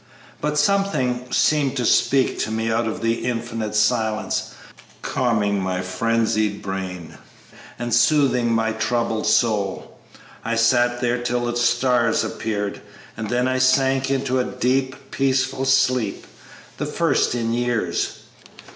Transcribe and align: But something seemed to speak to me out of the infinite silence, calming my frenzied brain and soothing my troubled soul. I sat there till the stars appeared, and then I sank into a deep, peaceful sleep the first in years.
But 0.41 0.57
something 0.57 1.27
seemed 1.31 1.77
to 1.77 1.85
speak 1.85 2.39
to 2.39 2.49
me 2.51 2.71
out 2.71 2.87
of 2.87 3.03
the 3.03 3.23
infinite 3.23 3.75
silence, 3.75 4.55
calming 5.03 5.61
my 5.61 5.81
frenzied 5.81 6.63
brain 6.63 7.19
and 7.77 7.93
soothing 7.93 8.51
my 8.51 8.71
troubled 8.71 9.27
soul. 9.27 9.99
I 10.43 10.55
sat 10.55 11.01
there 11.01 11.21
till 11.21 11.45
the 11.45 11.55
stars 11.55 12.23
appeared, 12.23 12.81
and 13.15 13.29
then 13.29 13.47
I 13.47 13.59
sank 13.59 14.09
into 14.09 14.39
a 14.39 14.43
deep, 14.43 15.11
peaceful 15.11 15.65
sleep 15.65 16.25
the 16.77 16.87
first 16.87 17.35
in 17.35 17.53
years. 17.53 18.21